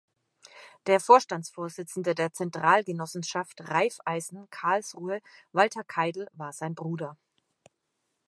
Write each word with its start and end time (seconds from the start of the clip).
Der 0.87 0.99
Vorstandsvorsitzende 0.99 2.15
der 2.15 2.33
Zentral-Genossenschaft 2.33 3.61
Raiffeisen 3.69 4.49
Karlsruhe 4.49 5.21
Walter 5.51 5.83
Keidel 5.83 6.27
war 6.33 6.53
sein 6.53 6.73
Bruder. 6.73 7.19